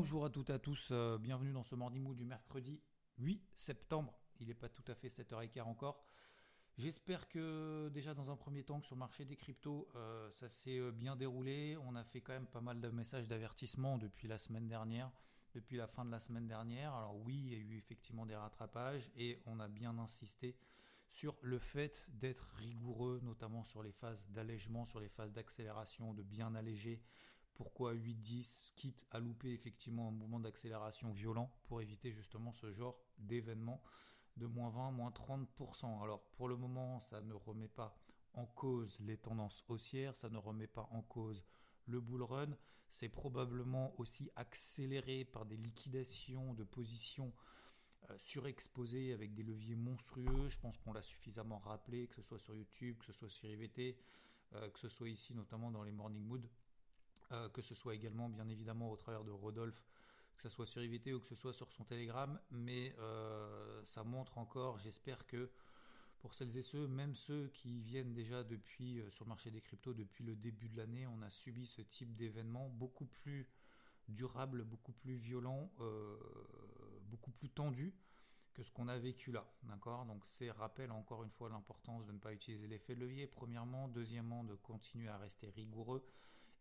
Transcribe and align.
Bonjour 0.00 0.24
à 0.24 0.30
toutes 0.30 0.50
et 0.50 0.52
à 0.52 0.60
tous, 0.60 0.90
euh, 0.92 1.18
bienvenue 1.18 1.50
dans 1.50 1.64
ce 1.64 1.74
Morning 1.74 2.04
Mood 2.04 2.16
du 2.16 2.24
mercredi 2.24 2.80
8 3.18 3.42
septembre. 3.56 4.16
Il 4.38 4.46
n'est 4.46 4.54
pas 4.54 4.68
tout 4.68 4.84
à 4.86 4.94
fait 4.94 5.08
7h15 5.08 5.62
encore. 5.62 6.04
J'espère 6.76 7.28
que 7.28 7.88
déjà 7.92 8.14
dans 8.14 8.30
un 8.30 8.36
premier 8.36 8.62
temps 8.62 8.78
que 8.78 8.86
sur 8.86 8.94
le 8.94 9.00
marché 9.00 9.24
des 9.24 9.34
cryptos, 9.34 9.88
euh, 9.96 10.30
ça 10.30 10.48
s'est 10.48 10.78
euh, 10.78 10.92
bien 10.92 11.16
déroulé. 11.16 11.76
On 11.78 11.96
a 11.96 12.04
fait 12.04 12.20
quand 12.20 12.32
même 12.32 12.46
pas 12.46 12.60
mal 12.60 12.80
de 12.80 12.88
messages 12.90 13.26
d'avertissement 13.26 13.98
depuis 13.98 14.28
la 14.28 14.38
semaine 14.38 14.68
dernière, 14.68 15.10
depuis 15.52 15.76
la 15.76 15.88
fin 15.88 16.04
de 16.04 16.12
la 16.12 16.20
semaine 16.20 16.46
dernière. 16.46 16.94
Alors 16.94 17.16
oui, 17.16 17.34
il 17.36 17.52
y 17.52 17.56
a 17.56 17.58
eu 17.58 17.76
effectivement 17.76 18.24
des 18.24 18.36
rattrapages 18.36 19.10
et 19.16 19.42
on 19.46 19.58
a 19.58 19.66
bien 19.66 19.98
insisté 19.98 20.54
sur 21.10 21.36
le 21.42 21.58
fait 21.58 22.06
d'être 22.12 22.46
rigoureux, 22.54 23.18
notamment 23.24 23.64
sur 23.64 23.82
les 23.82 23.90
phases 23.90 24.28
d'allègement, 24.28 24.84
sur 24.84 25.00
les 25.00 25.08
phases 25.08 25.32
d'accélération, 25.32 26.14
de 26.14 26.22
bien 26.22 26.54
alléger. 26.54 27.02
Pourquoi 27.58 27.92
8-10, 27.92 28.72
quitte 28.76 29.04
à 29.10 29.18
louper 29.18 29.52
effectivement 29.52 30.08
un 30.08 30.12
mouvement 30.12 30.38
d'accélération 30.38 31.12
violent 31.12 31.52
pour 31.64 31.82
éviter 31.82 32.12
justement 32.12 32.52
ce 32.52 32.72
genre 32.72 32.96
d'événement 33.18 33.82
de 34.36 34.46
moins 34.46 34.70
20, 34.70 34.92
moins 34.92 35.10
30%. 35.10 36.02
Alors 36.02 36.22
pour 36.36 36.48
le 36.48 36.56
moment, 36.56 37.00
ça 37.00 37.20
ne 37.20 37.34
remet 37.34 37.68
pas 37.68 37.98
en 38.34 38.46
cause 38.46 38.98
les 39.00 39.16
tendances 39.16 39.64
haussières, 39.68 40.16
ça 40.16 40.30
ne 40.30 40.38
remet 40.38 40.68
pas 40.68 40.88
en 40.92 41.02
cause 41.02 41.44
le 41.86 42.00
bull 42.00 42.22
run. 42.22 42.56
C'est 42.90 43.08
probablement 43.08 43.92
aussi 43.98 44.30
accéléré 44.36 45.24
par 45.24 45.44
des 45.44 45.56
liquidations 45.56 46.54
de 46.54 46.62
positions 46.62 47.32
euh, 48.08 48.14
surexposées 48.18 49.12
avec 49.12 49.34
des 49.34 49.42
leviers 49.42 49.74
monstrueux. 49.74 50.48
Je 50.48 50.58
pense 50.60 50.78
qu'on 50.78 50.92
l'a 50.92 51.02
suffisamment 51.02 51.58
rappelé, 51.58 52.06
que 52.06 52.14
ce 52.14 52.22
soit 52.22 52.38
sur 52.38 52.54
YouTube, 52.54 52.96
que 52.98 53.06
ce 53.06 53.12
soit 53.12 53.28
sur 53.28 53.50
IVT, 53.50 53.98
euh, 54.54 54.70
que 54.70 54.78
ce 54.78 54.88
soit 54.88 55.08
ici 55.08 55.34
notamment 55.34 55.72
dans 55.72 55.82
les 55.82 55.92
Morning 55.92 56.24
Mood, 56.24 56.48
euh, 57.32 57.48
que 57.50 57.62
ce 57.62 57.74
soit 57.74 57.94
également 57.94 58.28
bien 58.28 58.48
évidemment 58.48 58.90
au 58.90 58.96
travers 58.96 59.24
de 59.24 59.30
Rodolphe 59.30 59.84
que 60.36 60.44
ce 60.44 60.48
soit 60.48 60.66
sur 60.66 60.82
IVT 60.82 61.14
ou 61.14 61.20
que 61.20 61.26
ce 61.26 61.34
soit 61.34 61.52
sur 61.52 61.72
son 61.72 61.82
Telegram, 61.82 62.38
mais 62.52 62.94
euh, 63.00 63.84
ça 63.84 64.04
montre 64.04 64.38
encore, 64.38 64.78
j'espère 64.78 65.26
que 65.26 65.50
pour 66.20 66.32
celles 66.32 66.56
et 66.56 66.62
ceux, 66.62 66.86
même 66.86 67.16
ceux 67.16 67.48
qui 67.48 67.80
viennent 67.80 68.14
déjà 68.14 68.44
depuis 68.44 69.00
euh, 69.00 69.10
sur 69.10 69.24
le 69.24 69.30
marché 69.30 69.50
des 69.50 69.60
cryptos 69.60 69.94
depuis 69.94 70.22
le 70.22 70.36
début 70.36 70.68
de 70.68 70.76
l'année, 70.76 71.08
on 71.08 71.22
a 71.22 71.30
subi 71.30 71.66
ce 71.66 71.82
type 71.82 72.14
d'événement 72.14 72.68
beaucoup 72.68 73.06
plus 73.06 73.48
durable, 74.08 74.62
beaucoup 74.62 74.92
plus 74.92 75.16
violent, 75.16 75.70
beaucoup 77.10 77.32
plus 77.32 77.50
tendu 77.50 77.92
que 78.58 78.64
ce 78.64 78.72
qu'on 78.72 78.88
a 78.88 78.98
vécu 78.98 79.30
là, 79.30 79.46
d'accord? 79.62 80.04
Donc 80.06 80.26
c'est 80.26 80.50
rappelle 80.50 80.90
encore 80.90 81.22
une 81.22 81.30
fois 81.30 81.48
l'importance 81.48 82.06
de 82.06 82.12
ne 82.12 82.18
pas 82.18 82.32
utiliser 82.32 82.66
l'effet 82.66 82.96
de 82.96 83.00
levier, 83.00 83.28
premièrement, 83.28 83.86
deuxièmement 83.86 84.42
de 84.42 84.56
continuer 84.56 85.08
à 85.08 85.16
rester 85.16 85.48
rigoureux, 85.50 86.04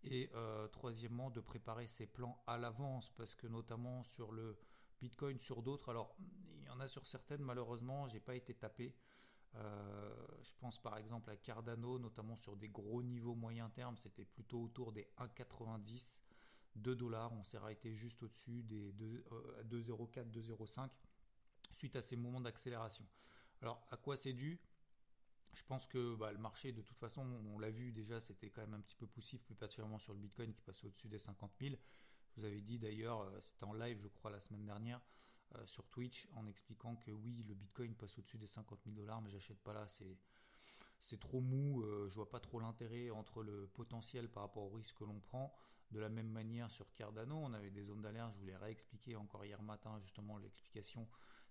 et 0.04 0.30
euh, 0.34 0.68
troisièmement, 0.68 1.30
de 1.30 1.40
préparer 1.40 1.88
ses 1.88 2.08
plans 2.08 2.42
à 2.48 2.58
l'avance, 2.58 3.12
parce 3.16 3.36
que 3.36 3.48
notamment 3.48 4.04
sur 4.04 4.32
le 4.32 4.58
Bitcoin, 5.02 5.40
sur 5.40 5.62
d'autres, 5.62 5.90
alors 5.90 6.16
il 6.60 6.66
y 6.66 6.70
en 6.70 6.80
a 6.80 6.88
sur 6.88 7.08
certaines, 7.08 7.42
malheureusement, 7.42 8.08
j'ai 8.08 8.20
pas 8.20 8.36
été 8.36 8.54
tapé. 8.54 8.96
Euh, 9.56 10.14
je 10.44 10.52
pense 10.60 10.80
par 10.82 10.98
exemple 10.98 11.30
à 11.30 11.38
Cardano, 11.38 11.98
notamment 11.98 12.36
sur 12.36 12.56
des 12.56 12.70
gros 12.70 13.02
niveaux 13.02 13.36
moyen 13.36 13.70
terme, 13.70 13.98
c'était 13.98 14.26
plutôt 14.26 14.62
autour 14.62 14.92
des 14.92 15.08
1,90, 15.18 16.20
2 16.76 16.96
dollars. 16.96 17.34
On 17.34 17.44
s'est 17.44 17.58
arrêté 17.58 17.94
juste 17.96 18.22
au-dessus 18.24 18.64
des 18.64 18.94
2,04, 18.94 20.30
2,05 20.32 20.84
euh, 20.84 20.88
suite 21.72 21.96
à 21.96 22.02
ces 22.02 22.16
moments 22.16 22.42
d'accélération. 22.42 23.06
Alors 23.62 23.82
à 23.90 23.98
quoi 23.98 24.18
c'est 24.18 24.34
dû? 24.34 24.60
Je 25.54 25.64
pense 25.64 25.88
que 25.88 26.16
bah, 26.16 26.32
le 26.32 26.38
marché, 26.38 26.72
de 26.72 26.82
toute 26.82 26.98
façon, 26.98 27.26
on 27.54 27.60
l'a 27.60 27.70
vu 27.70 27.92
déjà, 27.92 28.22
c'était 28.22 28.50
quand 28.50 28.62
même 28.62 28.76
un 28.76 28.82
petit 28.82 28.96
peu 28.96 29.08
poussif, 29.08 29.44
plus 29.44 29.56
particulièrement 29.56 30.00
sur 30.00 30.14
le 30.14 30.20
Bitcoin 30.20 30.54
qui 30.54 30.62
passait 30.62 30.86
au-dessus 30.86 31.08
des 31.08 31.20
50 31.20 31.52
000. 31.60 31.76
Je 32.30 32.42
vous 32.42 32.46
avais 32.46 32.62
dit 32.62 32.78
d'ailleurs, 32.78 33.22
euh, 33.22 33.40
c'était 33.42 33.64
en 33.64 33.74
live, 33.74 34.00
je 34.02 34.08
crois, 34.08 34.30
la 34.32 34.40
semaine 34.40 34.66
dernière, 34.66 35.02
euh, 35.56 35.66
sur 35.66 35.88
Twitch, 35.88 36.28
en 36.36 36.48
expliquant 36.48 36.96
que 36.96 37.12
oui, 37.12 37.44
le 37.48 37.56
Bitcoin 37.56 37.96
passe 37.96 38.18
au-dessus 38.18 38.38
des 38.38 38.48
50 38.48 38.80
000 38.86 38.96
dollars, 38.96 39.22
mais 39.22 39.30
j'achète 39.30 39.60
pas 39.60 39.74
là, 39.74 39.88
c'est 39.88 40.18
c'est 41.00 41.20
trop 41.20 41.42
mou, 41.42 41.84
euh, 41.84 42.08
je 42.10 42.16
vois 42.16 42.30
pas 42.30 42.40
trop 42.40 42.60
l'intérêt 42.60 43.10
entre 43.12 43.44
le 43.44 43.68
potentiel 43.68 44.30
par 44.30 44.44
rapport 44.44 44.64
au 44.64 44.70
risque 44.70 44.98
que 44.98 45.04
l'on 45.04 45.20
prend. 45.20 45.56
De 45.92 46.00
la 46.00 46.10
même 46.10 46.30
manière 46.30 46.70
sur 46.70 46.94
Cardano, 46.96 47.38
on 47.38 47.54
avait 47.54 47.70
des 47.70 47.84
zones 47.84 48.02
d'alerte, 48.02 48.34
je 48.34 48.40
vous 48.40 48.46
l'ai 48.46 48.58
réexpliqué 48.58 49.16
encore 49.16 49.46
hier 49.46 49.62
matin 49.62 50.00
justement 50.02 50.38
l'explication 50.38 51.08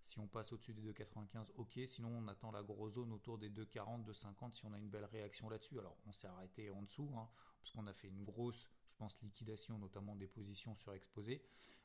si 0.07 0.21
on 0.21 0.29
passe 0.29 0.53
au-dessus 0.53 0.73
des 0.73 0.83
2,95, 0.93 1.51
ok. 1.57 1.81
Sinon, 1.87 2.11
on 2.17 2.29
attend 2.29 2.53
la 2.53 2.63
grosse 2.63 2.95
zone 2.95 3.13
autour 3.13 3.39
des 3.39 3.51
2,40, 3.51 4.05
2,50 4.05 4.55
si 4.55 4.65
on 4.65 4.73
a 4.73 4.79
une 4.79 4.89
belle 4.89 5.05
réaction 5.05 5.49
là-dessus. 5.49 5.81
Alors, 5.81 5.97
on 6.07 6.13
s'est 6.13 6.29
arrêté 6.29 6.71
en 6.71 6.83
dessous, 6.83 7.11
hein, 7.17 7.29
parce 7.59 7.73
qu'on 7.73 7.89
a 7.89 7.93
fait 7.93 8.07
une 8.07 8.23
grosse, 8.23 8.69
je 8.89 8.97
pense, 8.97 9.21
liquidation, 9.21 9.79
notamment 9.79 10.15
des 10.15 10.29
positions 10.29 10.77
surexposées. 10.77 11.43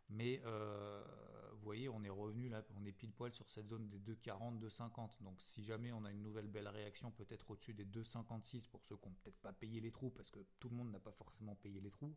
Mais 0.09 0.40
euh, 0.46 1.04
vous 1.54 1.64
voyez, 1.64 1.90
on 1.90 2.04
est 2.04 2.09
revenu 2.09 2.48
là, 2.48 2.64
on 2.80 2.86
est 2.86 2.92
pile 2.92 3.12
poil 3.12 3.34
sur 3.34 3.50
cette 3.50 3.68
zone 3.68 3.90
des 3.90 4.00
2,40, 4.00 4.59
2,50. 4.59 5.24
Donc, 5.24 5.42
si 5.42 5.64
jamais 5.64 5.92
on 5.92 6.06
a 6.06 6.12
une 6.12 6.22
nouvelle 6.22 6.48
belle 6.48 6.68
réaction, 6.68 7.09
peut-être 7.09 7.50
au-dessus 7.50 7.74
des 7.74 7.86
2,56 7.86 8.70
pour 8.70 8.86
ceux 8.86 8.98
qui 8.98 9.09
n'ont 9.09 9.16
peut-être 9.16 9.40
pas 9.40 9.53
payé 9.53 9.82
les 9.82 9.92
trous, 9.92 10.12
parce 10.12 10.30
que 10.30 10.40
tout 10.59 10.70
le 10.70 10.76
monde 10.76 10.92
n'a 10.92 11.00
pas 11.00 11.12
forcément 11.12 11.56
payé 11.56 11.82
les 11.82 11.90
trous. 11.90 12.16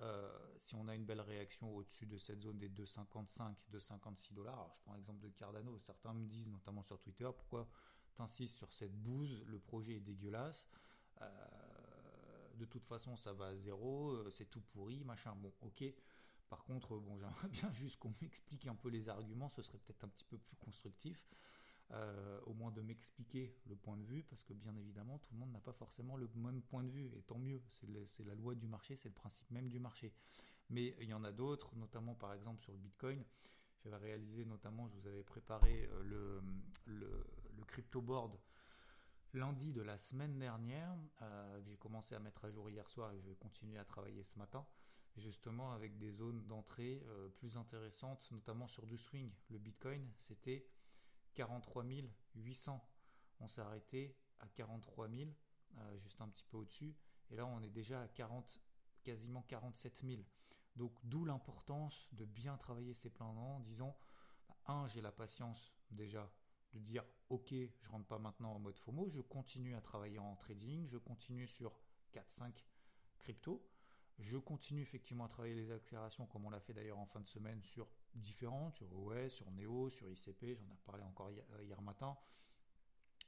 Euh, 0.00 0.28
si 0.58 0.74
on 0.74 0.86
a 0.88 0.94
une 0.94 1.04
belle 1.04 1.20
réaction 1.20 1.74
au-dessus 1.74 2.06
de 2.06 2.18
cette 2.18 2.40
zone 2.42 2.58
des 2.58 2.68
2,55, 2.68 3.54
2,56 3.72 4.32
dollars, 4.32 4.70
je 4.76 4.82
prends 4.84 4.94
l'exemple 4.94 5.20
de 5.20 5.28
Cardano, 5.30 5.76
certains 5.78 6.14
me 6.14 6.26
disent, 6.26 6.50
notamment 6.50 6.82
sur 6.82 7.00
Twitter, 7.00 7.28
pourquoi 7.36 7.68
tu 8.14 8.22
insistes 8.22 8.56
sur 8.56 8.72
cette 8.72 8.94
bouse, 8.94 9.44
le 9.46 9.58
projet 9.58 9.96
est 9.96 10.00
dégueulasse, 10.00 10.68
euh, 11.20 11.26
de 12.56 12.64
toute 12.64 12.84
façon 12.86 13.16
ça 13.16 13.32
va 13.32 13.46
à 13.46 13.56
zéro, 13.56 14.12
euh, 14.12 14.30
c'est 14.30 14.48
tout 14.50 14.60
pourri, 14.60 15.02
machin, 15.04 15.34
bon 15.34 15.52
ok, 15.62 15.84
par 16.48 16.64
contre, 16.64 16.96
bon, 16.98 17.16
j'aimerais 17.18 17.48
bien 17.48 17.72
juste 17.72 17.98
qu'on 17.98 18.14
m'explique 18.22 18.66
un 18.66 18.74
peu 18.74 18.88
les 18.88 19.08
arguments, 19.08 19.48
ce 19.48 19.62
serait 19.62 19.78
peut-être 19.78 20.04
un 20.04 20.08
petit 20.08 20.24
peu 20.24 20.38
plus 20.38 20.56
constructif. 20.56 21.28
Euh, 21.94 22.38
au 22.44 22.52
moins 22.52 22.70
de 22.70 22.82
m'expliquer 22.82 23.56
le 23.64 23.74
point 23.74 23.96
de 23.96 24.04
vue, 24.04 24.22
parce 24.22 24.42
que 24.42 24.52
bien 24.52 24.76
évidemment, 24.76 25.18
tout 25.20 25.32
le 25.32 25.38
monde 25.38 25.52
n'a 25.52 25.60
pas 25.60 25.72
forcément 25.72 26.18
le 26.18 26.28
même 26.34 26.60
point 26.60 26.84
de 26.84 26.90
vue, 26.90 27.10
et 27.16 27.22
tant 27.22 27.38
mieux, 27.38 27.62
c'est 27.70 28.24
la 28.26 28.34
loi 28.34 28.54
du 28.54 28.66
marché, 28.66 28.94
c'est 28.94 29.08
le 29.08 29.14
principe 29.14 29.50
même 29.50 29.70
du 29.70 29.78
marché. 29.78 30.12
Mais 30.68 30.94
il 31.00 31.08
y 31.08 31.14
en 31.14 31.24
a 31.24 31.32
d'autres, 31.32 31.74
notamment 31.76 32.14
par 32.14 32.34
exemple 32.34 32.60
sur 32.60 32.72
le 32.72 32.78
Bitcoin. 32.78 33.24
J'avais 33.78 33.96
réalisé 33.96 34.44
notamment, 34.44 34.86
je 34.86 34.96
vous 34.96 35.06
avais 35.06 35.22
préparé 35.22 35.88
euh, 35.90 36.02
le, 36.02 36.42
le, 36.84 37.64
crypto 37.66 38.02
board 38.02 38.38
lundi 39.32 39.72
de 39.72 39.80
la 39.80 39.98
semaine 39.98 40.38
dernière, 40.38 40.94
euh, 41.22 41.60
que 41.62 41.70
j'ai 41.70 41.76
commencé 41.78 42.14
à 42.14 42.18
mettre 42.18 42.44
à 42.44 42.50
jour 42.50 42.68
hier 42.68 42.86
soir 42.90 43.12
et 43.12 43.20
je 43.20 43.28
vais 43.28 43.36
continuer 43.36 43.78
à 43.78 43.84
travailler 43.86 44.24
ce 44.24 44.38
matin, 44.38 44.66
justement 45.16 45.72
avec 45.72 45.96
des 45.96 46.10
zones 46.12 46.46
d'entrée 46.48 47.02
plus 47.36 47.56
intéressantes, 47.56 48.30
notamment 48.30 48.66
sur 48.68 48.86
du 48.86 48.98
swing. 48.98 49.32
Le 49.48 49.58
Bitcoin, 49.58 50.06
c'était 50.18 50.66
43 51.38 51.84
800. 52.34 52.84
On 53.38 53.46
s'est 53.46 53.60
arrêté 53.60 54.16
à 54.40 54.48
43 54.48 55.08
000, 55.08 55.30
euh, 55.76 55.98
juste 55.98 56.20
un 56.20 56.28
petit 56.28 56.44
peu 56.44 56.56
au-dessus. 56.56 56.96
Et 57.30 57.36
là, 57.36 57.46
on 57.46 57.62
est 57.62 57.70
déjà 57.70 58.02
à 58.02 58.08
40, 58.08 58.60
quasiment 59.04 59.42
47 59.42 60.02
000. 60.04 60.22
Donc, 60.74 60.92
d'où 61.04 61.24
l'importance 61.24 62.08
de 62.10 62.24
bien 62.24 62.56
travailler 62.56 62.92
ces 62.92 63.08
plans 63.08 63.36
en 63.36 63.60
disant, 63.60 63.96
bah, 64.48 64.56
un, 64.66 64.88
j'ai 64.88 65.00
la 65.00 65.12
patience 65.12 65.72
déjà 65.92 66.28
de 66.72 66.80
dire, 66.80 67.04
ok, 67.28 67.50
je 67.52 67.88
rentre 67.88 68.08
pas 68.08 68.18
maintenant 68.18 68.54
en 68.54 68.58
mode 68.58 68.76
FOMO, 68.76 69.08
je 69.08 69.20
continue 69.20 69.76
à 69.76 69.80
travailler 69.80 70.18
en 70.18 70.34
trading, 70.34 70.88
je 70.88 70.98
continue 70.98 71.46
sur 71.46 71.72
4-5 72.14 72.64
cryptos. 73.20 73.64
Je 74.18 74.36
continue 74.36 74.82
effectivement 74.82 75.24
à 75.24 75.28
travailler 75.28 75.54
les 75.54 75.70
accélérations 75.70 76.26
comme 76.26 76.44
on 76.44 76.50
l'a 76.50 76.60
fait 76.60 76.72
d'ailleurs 76.72 76.98
en 76.98 77.06
fin 77.06 77.20
de 77.20 77.28
semaine 77.28 77.62
sur 77.62 77.88
différentes, 78.14 78.74
sur 78.74 78.92
OS, 78.92 79.32
sur 79.32 79.50
Neo, 79.52 79.90
sur 79.90 80.10
ICP, 80.10 80.56
j'en 80.56 80.64
ai 80.64 80.76
parlé 80.84 81.04
encore 81.04 81.30
hier, 81.30 81.44
euh, 81.52 81.80
matin, 81.82 82.16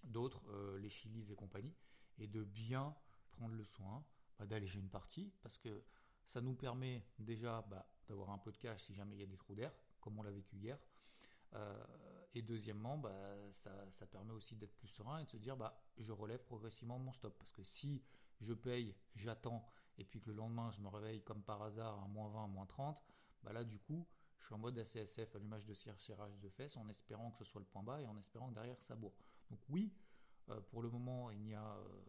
d'autres, 0.03 0.43
euh, 0.51 0.79
les 0.81 0.91
Chilis 0.91 1.31
et 1.31 1.37
compagnie, 1.37 1.75
et 2.19 2.27
de 2.27 2.43
bien 2.43 2.95
prendre 3.31 3.55
le 3.55 3.65
soin 3.65 4.05
bah, 4.39 4.47
d'alléger 4.47 4.81
une 4.81 4.91
partie 4.91 5.33
parce 5.43 5.59
que 5.59 5.85
ça 6.27 6.41
nous 6.41 6.55
permet 6.55 7.05
déjà 7.19 7.63
bah, 7.63 7.87
d'avoir 8.09 8.31
un 8.31 8.39
peu 8.39 8.51
de 8.51 8.57
cash 8.57 8.85
si 8.85 8.95
jamais 8.95 9.17
il 9.17 9.21
y 9.21 9.25
a 9.25 9.27
des 9.27 9.37
trous 9.37 9.55
d'air, 9.55 9.73
comme 10.01 10.19
on 10.19 10.23
l'a 10.23 10.33
vécu 10.33 10.57
hier. 10.57 10.79
Euh, 11.55 11.85
et 12.35 12.43
deuxièmement, 12.43 12.97
bah, 12.97 13.13
ça, 13.53 14.07
permet 14.11 14.33
aussi 14.33 14.55
d'être 14.55 14.75
plus 14.77 14.89
serein 14.89 15.19
et 15.19 15.25
de 15.25 15.29
se 15.29 15.37
dire 15.37 15.57
je 15.99 16.13
relève 16.13 16.43
progressivement 16.45 16.99
mon 16.99 17.13
stop. 17.13 17.37
Parce 17.39 17.51
que 17.51 17.65
si 17.65 18.03
je 18.41 18.55
paye, 18.55 18.95
j'attends 19.17 19.67
et 20.01 20.05
puis 20.05 20.21
que 20.21 20.31
le 20.31 20.37
lendemain 20.37 20.71
je 20.71 20.81
me 20.81 20.89
réveille 20.89 21.23
comme 21.23 21.43
par 21.43 21.63
hasard 21.63 22.03
à 22.03 22.09
moins 22.09 22.29
20, 22.29 22.49
moins 22.49 22.67
30, 22.67 23.05
bah 23.45 23.53
là 23.53 23.63
du 23.63 23.79
coup 23.79 24.07
je 24.39 24.47
suis 24.47 24.55
en 24.55 24.59
mode 24.59 24.79
ACSF, 24.79 25.37
allumage 25.37 25.67
de 25.67 25.75
cire, 25.75 26.01
serrage 26.01 26.41
de 26.41 26.49
fesses, 26.49 26.79
en 26.79 26.89
espérant 26.89 27.31
que 27.31 27.39
ce 27.39 27.45
soit 27.45 27.61
le 27.61 27.67
point 27.67 27.83
bas 27.83 28.01
et 28.01 28.07
en 28.07 28.17
espérant 28.17 28.49
que 28.49 28.55
derrière 28.55 28.83
ça 28.83 28.97
bourre. 28.97 29.15
Donc 29.51 29.61
oui, 29.69 29.93
euh, 30.49 30.61
pour 30.71 30.83
le 30.83 30.89
moment 30.89 31.31
il 31.31 31.43
n'y 31.43 31.55
a 31.55 31.77
euh, 31.77 32.01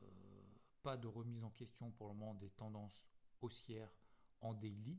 pas 0.81 0.95
de 0.95 1.07
remise 1.07 1.43
en 1.43 1.49
question 1.51 1.91
pour 1.91 2.07
le 2.07 2.13
moment 2.13 2.33
des 2.33 2.49
tendances 2.49 3.03
haussières 3.41 3.93
en 4.39 4.53
daily. 4.53 4.97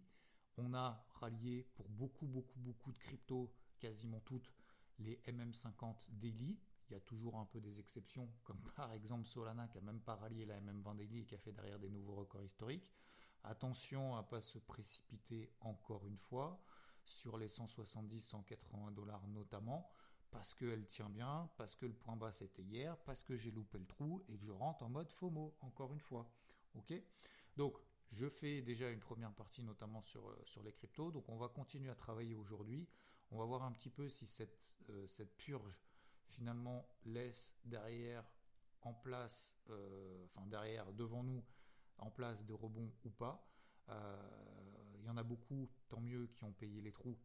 On 0.59 0.75
a 0.75 1.05
rallié 1.15 1.67
pour 1.75 1.89
beaucoup, 1.89 2.27
beaucoup, 2.27 2.59
beaucoup 2.59 2.93
de 2.93 2.99
cryptos, 2.99 3.51
quasiment 3.79 4.21
toutes, 4.21 4.53
les 4.99 5.17
MM50 5.27 6.11
daily. 6.11 6.59
Il 6.93 6.97
y 6.97 6.99
a 6.99 7.01
toujours 7.01 7.39
un 7.39 7.47
peu 7.47 7.59
des 7.59 7.81
exceptions, 7.81 8.29
comme 8.45 8.61
par 8.77 8.93
exemple 8.93 9.27
Solana 9.27 9.67
qui 9.67 9.79
a 9.79 9.81
même 9.81 10.01
pas 10.01 10.15
rallié 10.15 10.45
la 10.45 10.61
MM20 10.61 10.97
daily 10.97 11.21
et 11.21 11.25
qui 11.25 11.35
a 11.35 11.39
fait 11.39 11.53
derrière 11.53 11.79
des 11.79 11.89
nouveaux 11.89 12.17
records 12.17 12.45
historiques. 12.45 12.93
Attention 13.45 14.15
à 14.15 14.23
pas 14.23 14.43
se 14.43 14.59
précipiter 14.59 15.51
encore 15.61 16.07
une 16.07 16.19
fois 16.19 16.63
sur 17.07 17.39
les 17.39 17.49
170-180 17.49 18.93
dollars 18.93 19.27
notamment, 19.29 19.91
parce 20.31 20.55
qu'elle 20.55 20.87
tient 20.87 21.09
bien, 21.09 21.51
parce 21.57 21.75
que 21.75 21.87
le 21.87 21.95
point 21.95 22.15
bas 22.15 22.31
c'était 22.31 22.63
hier, 22.63 22.99
parce 22.99 23.23
que 23.23 23.39
j'ai 23.39 23.51
loupé 23.51 23.79
le 23.79 23.87
trou 23.87 24.23
et 24.29 24.37
que 24.37 24.45
je 24.45 24.53
rentre 24.53 24.83
en 24.83 24.91
mode 24.91 25.11
FOMO, 25.11 25.57
encore 25.63 25.95
une 25.95 26.01
fois. 26.01 26.31
Ok? 26.75 26.93
Donc, 27.57 27.79
je 28.11 28.29
fais 28.29 28.61
déjà 28.61 28.91
une 28.91 29.01
première 29.01 29.33
partie 29.33 29.65
notamment 29.65 30.03
sur, 30.03 30.29
euh, 30.29 30.43
sur 30.45 30.63
les 30.63 30.73
cryptos, 30.73 31.11
donc 31.11 31.27
on 31.31 31.39
va 31.39 31.49
continuer 31.49 31.89
à 31.89 31.95
travailler 31.95 32.35
aujourd'hui. 32.35 32.87
On 33.31 33.39
va 33.39 33.47
voir 33.47 33.63
un 33.63 33.73
petit 33.73 33.89
peu 33.89 34.11
si 34.11 34.27
cette, 34.27 34.75
euh, 34.91 35.07
cette 35.07 35.35
purge 35.39 35.83
finalement 36.33 36.87
laisse 37.05 37.55
derrière 37.65 38.25
en 38.83 38.93
place, 38.93 39.55
euh, 39.71 40.25
enfin 40.27 40.47
derrière, 40.47 40.93
devant 40.93 41.23
nous, 41.23 41.45
en 41.99 42.11
place 42.11 42.45
des 42.45 42.55
rebonds 42.55 42.93
ou 43.05 43.11
pas. 43.11 43.49
Il 44.99 45.05
y 45.05 45.11
en 45.11 45.17
a 45.17 45.23
beaucoup, 45.23 45.69
tant 45.89 46.01
mieux, 46.01 46.29
qui 46.29 46.45
ont 46.45 46.53
payé 46.53 46.81
les 46.81 46.93
trous. 46.93 47.19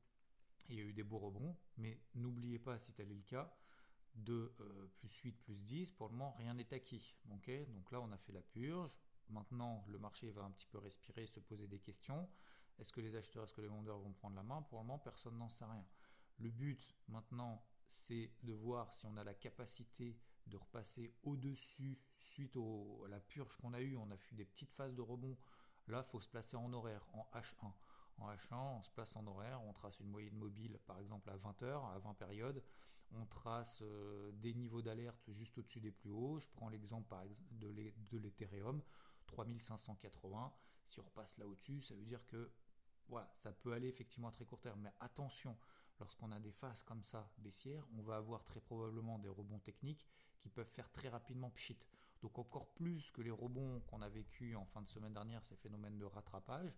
il 0.70 0.76
y 0.76 0.80
a 0.80 0.84
eu 0.84 0.94
des 0.94 1.04
beaux 1.04 1.20
rebonds, 1.20 1.56
mais 1.78 2.02
n'oubliez 2.16 2.60
pas, 2.60 2.78
si 2.78 2.92
tel 2.92 3.10
est 3.12 3.16
le 3.16 3.22
cas, 3.22 3.56
de 4.16 4.54
plus 4.98 5.16
8, 5.22 5.32
plus 5.44 5.56
10, 5.56 5.92
pour 5.92 6.08
le 6.08 6.14
moment, 6.14 6.32
rien 6.38 6.54
n'est 6.54 6.74
acquis. 6.74 7.16
donc 7.26 7.92
là, 7.92 8.02
on 8.02 8.12
a 8.12 8.18
fait 8.18 8.34
la 8.34 8.42
purge. 8.42 8.92
Maintenant, 9.30 9.84
le 9.88 10.00
marché 10.00 10.32
va 10.32 10.44
un 10.44 10.52
petit 10.52 10.68
peu 10.68 10.78
respirer, 10.78 11.28
se 11.28 11.40
poser 11.40 11.68
des 11.68 11.80
questions. 11.80 12.28
Est-ce 12.80 12.92
que 12.92 13.02
les 13.02 13.16
acheteurs, 13.16 13.44
est-ce 13.44 13.54
que 13.54 13.62
les 13.62 13.68
vendeurs 13.68 14.00
vont 14.00 14.14
prendre 14.14 14.36
la 14.36 14.44
main? 14.44 14.62
Pour 14.62 14.80
le 14.80 14.86
moment, 14.86 15.00
personne 15.00 15.38
n'en 15.38 15.50
sait 15.50 15.66
rien. 15.66 15.86
Le 16.40 16.50
but 16.50 16.96
maintenant, 17.08 17.64
c'est 17.88 18.32
de 18.44 18.54
voir 18.54 18.94
si 18.94 19.06
on 19.06 19.18
a 19.18 19.24
la 19.24 19.34
capacité 19.34 20.18
de 20.48 20.58
repasser 20.58 21.14
au-dessus 21.24 22.00
suite 22.20 22.56
à 23.06 23.08
la 23.10 23.20
purge 23.20 23.58
qu'on 23.58 23.74
a 23.74 23.82
eue. 23.82 23.98
On 23.98 24.10
a 24.12 24.18
fait 24.18 24.36
des 24.36 24.46
petites 24.46 24.72
phases 24.72 24.96
de 24.96 25.02
rebond. 25.02 25.38
Là, 25.88 26.04
il 26.06 26.10
faut 26.10 26.20
se 26.20 26.28
placer 26.28 26.58
en 26.58 26.72
horaire, 26.74 27.06
en 27.14 27.28
H1. 27.34 27.72
En 28.20 28.32
H1, 28.32 28.78
on 28.78 28.82
se 28.82 28.90
place 28.90 29.16
en 29.16 29.26
horaire, 29.28 29.62
on 29.64 29.74
trace 29.74 30.00
une 30.00 30.10
moyenne 30.10 30.36
mobile 30.36 30.80
par 30.88 31.00
exemple 31.00 31.30
à 31.30 31.38
20 31.38 31.64
heures, 31.64 31.86
à 31.86 32.00
20 32.00 32.16
périodes. 32.16 32.64
On 33.14 33.26
trace 33.26 33.80
euh, 33.84 34.32
des 34.34 34.54
niveaux 34.54 34.82
d'alerte 34.82 35.32
juste 35.32 35.58
au-dessus 35.58 35.80
des 35.80 35.92
plus 35.92 36.12
hauts. 36.12 36.40
Je 36.40 36.48
prends 36.50 36.68
l'exemple 36.68 37.16
de 37.52 38.18
l'Ethereum. 38.18 38.82
3580. 39.28 40.54
Si 40.86 41.00
on 41.00 41.04
repasse 41.04 41.38
là 41.38 41.46
au-dessus, 41.46 41.82
ça 41.82 41.94
veut 41.96 42.06
dire 42.06 42.26
que 42.28 42.52
voilà, 43.10 43.30
ça 43.36 43.52
peut 43.52 43.74
aller 43.74 43.88
effectivement 43.88 44.30
à 44.30 44.32
très 44.32 44.46
court 44.46 44.62
terme. 44.62 44.82
Mais 44.82 44.94
attention, 45.00 45.58
lorsqu'on 46.00 46.32
a 46.32 46.40
des 46.40 46.52
phases 46.52 46.84
comme 46.84 47.04
ça 47.04 47.30
baissières, 47.40 47.84
on 47.98 48.02
va 48.02 48.18
avoir 48.18 48.44
très 48.44 48.60
probablement 48.60 49.20
des 49.20 49.30
rebonds 49.30 49.60
techniques 49.60 50.08
qui 50.40 50.50
peuvent 50.50 50.70
faire 50.70 50.92
très 50.92 51.10
rapidement 51.10 51.50
pchit. 51.52 51.78
Donc 52.22 52.38
encore 52.40 52.68
plus 52.74 53.12
que 53.12 53.22
les 53.22 53.32
rebonds 53.32 53.82
qu'on 53.88 54.02
a 54.02 54.10
vécu 54.10 54.56
en 54.56 54.66
fin 54.66 54.82
de 54.82 54.90
semaine 54.90 55.14
dernière, 55.14 55.44
ces 55.44 55.56
phénomènes 55.56 55.98
de 55.98 56.06
rattrapage. 56.06 56.74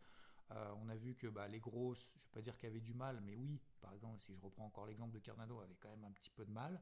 Euh, 0.51 0.73
on 0.81 0.89
a 0.89 0.95
vu 0.95 1.15
que 1.15 1.27
bah, 1.27 1.47
les 1.47 1.59
grosses, 1.59 2.07
je 2.15 2.23
ne 2.23 2.25
vais 2.25 2.33
pas 2.33 2.41
dire 2.41 2.57
qu'elles 2.57 2.71
avaient 2.71 2.79
du 2.81 2.95
mal, 2.95 3.21
mais 3.21 3.35
oui, 3.35 3.61
par 3.81 3.93
exemple, 3.93 4.19
si 4.21 4.33
je 4.33 4.41
reprends 4.41 4.65
encore 4.65 4.87
l'exemple 4.87 5.13
de 5.13 5.19
Cardano, 5.19 5.59
avait 5.59 5.75
quand 5.75 5.89
même 5.89 6.03
un 6.05 6.11
petit 6.11 6.31
peu 6.31 6.43
de 6.43 6.51
mal. 6.51 6.81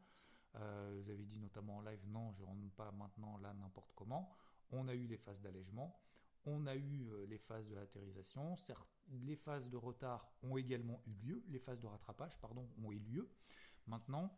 Euh, 0.55 1.01
vous 1.01 1.09
avez 1.09 1.25
dit 1.25 1.37
notamment 1.37 1.77
en 1.77 1.81
live, 1.81 1.99
non, 2.07 2.31
je 2.31 2.41
ne 2.41 2.47
rentre 2.47 2.71
pas 2.75 2.91
maintenant 2.91 3.37
là 3.37 3.53
n'importe 3.53 3.91
comment 3.93 4.33
on 4.71 4.87
a 4.87 4.93
eu 4.93 5.07
les 5.07 5.17
phases 5.17 5.41
d'allègement, 5.41 5.99
on 6.47 6.65
a 6.65 6.75
eu 6.75 7.09
euh, 7.11 7.25
les 7.27 7.37
phases 7.37 7.67
de 7.67 7.75
latérisation, 7.75 8.55
les 9.09 9.35
phases 9.35 9.69
de 9.69 9.77
retard 9.77 10.31
ont 10.41 10.57
également 10.57 11.01
eu 11.05 11.13
lieu, 11.13 11.43
les 11.49 11.59
phases 11.59 11.79
de 11.81 11.87
rattrapage, 11.87 12.39
pardon, 12.39 12.67
ont 12.83 12.91
eu 12.91 12.99
lieu. 12.99 13.29
Maintenant, 13.85 14.33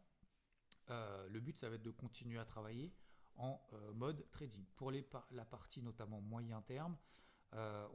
euh, 0.90 1.30
le 1.30 1.40
but, 1.40 1.60
ça 1.60 1.70
va 1.70 1.76
être 1.76 1.84
de 1.84 1.92
continuer 1.92 2.40
à 2.40 2.46
travailler 2.46 2.92
en 3.36 3.62
euh, 3.74 3.94
mode 3.94 4.28
trading. 4.32 4.66
Pour 4.76 4.92
la 4.92 5.46
partie 5.46 5.82
notamment 5.82 6.20
moyen 6.20 6.62
terme, 6.64 6.98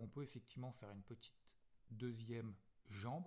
on 0.01 0.09
peut 0.09 0.25
effectivement 0.25 0.73
faire 0.73 0.91
une 0.91 1.05
petite 1.05 1.33
deuxième 1.91 2.57
jambe, 2.89 3.25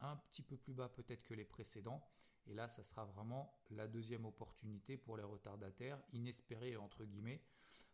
un 0.00 0.16
petit 0.16 0.42
peu 0.42 0.58
plus 0.58 0.74
bas 0.74 0.90
peut-être 0.90 1.22
que 1.22 1.32
les 1.32 1.46
précédents. 1.46 2.06
Et 2.46 2.52
là, 2.52 2.68
ça 2.68 2.84
sera 2.84 3.06
vraiment 3.06 3.58
la 3.70 3.86
deuxième 3.86 4.26
opportunité 4.26 4.98
pour 4.98 5.16
les 5.16 5.22
retardataires, 5.22 5.98
inespérés 6.12 6.76
entre 6.76 7.04
guillemets, 7.04 7.42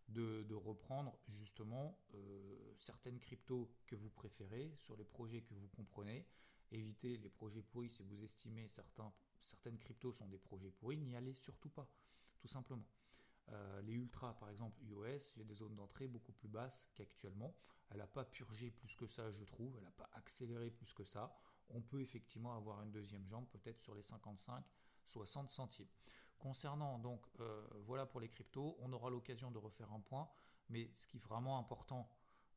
de, 0.09 0.55
reprendre 0.55 1.19
justement 1.29 1.99
euh, 2.15 2.75
certaines 2.79 3.19
cryptos 3.19 3.71
que 3.87 3.97
vous 3.97 4.11
préférez 4.11 4.75
sur 4.79 4.97
les 4.97 5.05
projets 5.05 5.43
que 5.43 5.55
vous 5.55 5.69
comprenez. 5.69 6.27
Évitez 6.71 7.17
les 7.19 7.29
projets 7.29 7.63
pourris 7.63 7.91
si 7.91 8.03
vous 8.03 8.23
estimez 8.25 8.69
certains, 8.69 9.13
certaines 9.43 9.79
cryptos 9.79 10.13
sont 10.13 10.29
des 10.29 10.39
projets 10.39 10.71
pourris, 10.71 10.99
n'y 10.99 11.17
allez 11.17 11.35
surtout 11.35 11.69
pas, 11.69 11.89
tout 12.39 12.49
simplement. 12.49 12.87
Euh, 13.53 13.81
les 13.83 13.95
ultras, 13.95 14.35
par 14.35 14.51
exemple, 14.51 14.81
iOS, 14.83 15.33
j'ai 15.37 15.45
des 15.45 15.55
zones 15.55 15.77
d'entrée 15.77 16.09
beaucoup 16.09 16.33
plus 16.33 16.49
basses 16.49 16.85
qu'actuellement. 16.95 17.55
Elle 17.91 17.99
n'a 17.99 18.07
pas 18.07 18.25
purgé 18.25 18.71
plus 18.71 18.97
que 18.97 19.07
ça, 19.07 19.31
je 19.31 19.45
trouve. 19.45 19.77
Elle 19.77 19.85
n'a 19.85 19.91
pas 19.93 20.11
accéléré 20.15 20.71
plus 20.71 20.93
que 20.93 21.05
ça. 21.05 21.37
On 21.69 21.81
peut 21.81 22.01
effectivement 22.01 22.57
avoir 22.57 22.83
une 22.83 22.91
deuxième 22.91 23.27
jambe, 23.29 23.47
peut-être 23.49 23.81
sur 23.81 23.95
les 23.95 24.03
55, 24.03 24.65
60 25.07 25.51
centimes. 25.53 25.89
Concernant 26.39 26.99
donc, 26.99 27.27
euh, 27.41 27.67
voilà 27.87 28.07
pour 28.07 28.21
les 28.21 28.29
cryptos, 28.29 28.77
on 28.81 28.93
aura 28.93 29.11
l'occasion 29.11 29.51
de 29.51 29.59
refaire 29.59 29.91
un 29.93 30.01
point, 30.01 30.29
mais 30.69 30.91
ce 30.95 31.07
qui 31.07 31.17
est 31.17 31.21
vraiment 31.21 31.59
important 31.59 32.09